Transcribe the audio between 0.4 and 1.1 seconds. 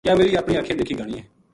اکھیں دیکھی